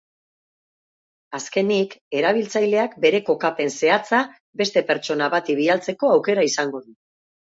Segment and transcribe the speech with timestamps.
[1.39, 1.91] Azkenik,
[2.21, 4.23] erabiltzaileak bere kokapen zehatza
[4.63, 6.95] beste pertsona bati bidaltzeko aukera izango du.